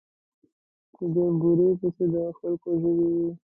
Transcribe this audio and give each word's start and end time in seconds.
چې 0.95 1.05
د 1.13 1.17
بورې 1.39 1.69
پسې 1.79 2.05
د 2.13 2.15
خلکو 2.37 2.69
ژبې 2.81 3.05
وې. 3.15 3.29